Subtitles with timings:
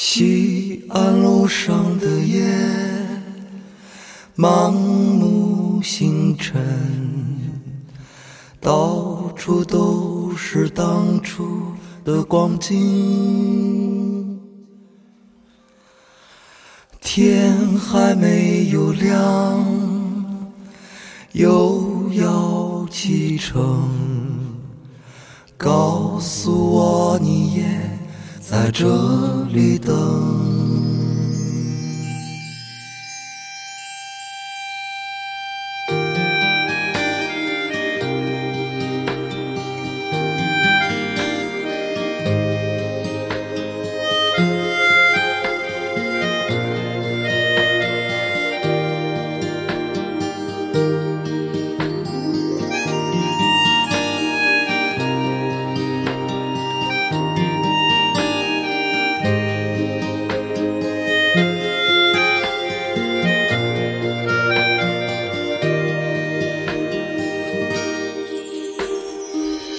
[0.00, 2.40] 西安路上的夜，
[4.36, 6.56] 满目星辰，
[8.60, 11.72] 到处都是当初
[12.04, 14.40] 的光景。
[17.00, 19.66] 天还没有亮，
[21.32, 23.90] 又要启程，
[25.56, 27.87] 告诉我你也。
[28.50, 28.86] 在这
[29.52, 30.57] 里等。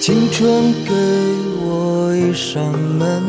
[0.00, 0.94] 青春给
[1.62, 3.22] 我一扇门，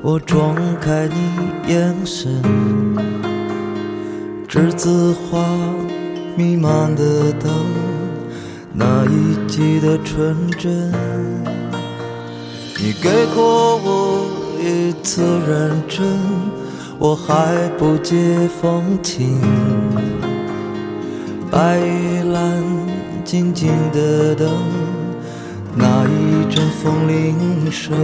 [0.00, 2.40] 我撞开你眼神，
[4.48, 5.44] 栀子花
[6.36, 7.50] 弥漫的灯，
[8.72, 10.92] 那一季的纯真。
[12.78, 14.24] 你给过我
[14.62, 16.06] 一次认真，
[17.00, 18.14] 我还不解
[18.62, 19.40] 风情，
[21.50, 22.62] 白玉兰
[23.24, 24.48] 静静的等。
[25.80, 27.96] 那一阵风铃声，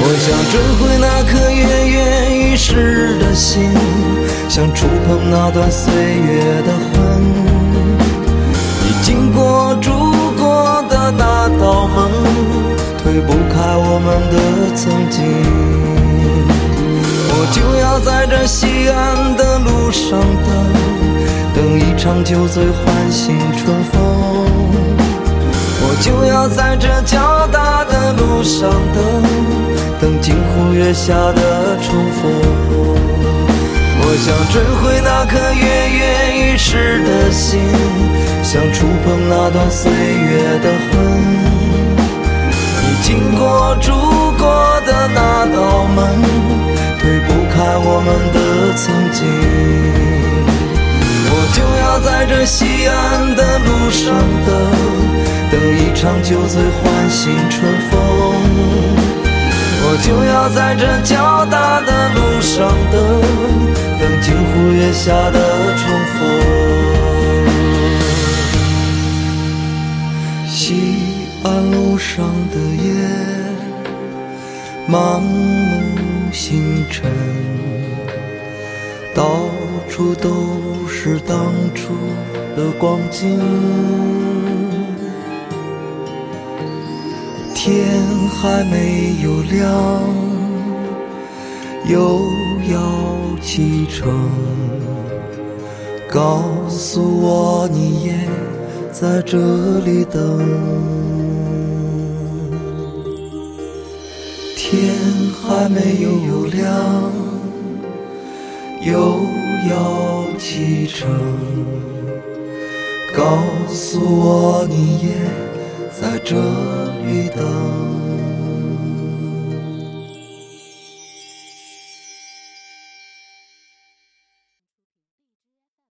[0.00, 1.96] 我想追回那颗跃跃
[2.34, 3.70] 欲试的心，
[4.48, 6.92] 想触碰那段岁月的痕。
[8.82, 9.88] 你经过住
[10.36, 12.10] 过的那道门，
[13.00, 14.36] 推不开我们的
[14.74, 15.22] 曾经。
[17.30, 20.77] 我就要在这西安的路上等。
[21.98, 24.00] 一场酒醉唤醒春风，
[25.82, 29.02] 我就要在这交大的路上等，
[30.00, 32.30] 等金湖月下的重逢。
[34.00, 37.58] 我想追回那颗跃跃欲试的心，
[38.44, 40.94] 想触碰那段岁月的痕。
[42.80, 43.90] 你经过住
[44.38, 44.46] 过
[44.86, 45.98] 的那道门，
[47.00, 49.87] 推不开我们的曾经。
[51.52, 54.14] 就要在这西安的路上
[54.46, 54.54] 等，
[55.50, 57.94] 等一场酒醉唤醒春风。
[59.90, 63.00] 我就要在这交大的路上等，
[63.98, 65.38] 等金湖月下的
[65.76, 65.82] 重
[66.14, 66.18] 逢。
[70.46, 70.56] 西
[71.42, 72.92] 安路上的夜，
[74.86, 75.30] 满目
[76.32, 77.10] 星辰，
[79.18, 79.40] 到
[79.90, 80.30] 处都。
[81.00, 81.92] 是当初
[82.56, 83.38] 的光景，
[87.54, 87.86] 天
[88.28, 89.70] 还没有亮，
[91.86, 92.18] 又
[92.72, 94.08] 要启程。
[96.10, 98.18] 告诉我你也
[98.90, 99.38] 在这
[99.80, 100.20] 里等，
[104.56, 104.92] 天
[105.40, 107.12] 还没有亮，
[108.90, 109.20] 又
[109.70, 110.08] 要。
[110.38, 111.08] 启程，
[113.12, 115.08] 告诉我你也
[115.90, 116.36] 在这
[117.04, 118.17] 里等。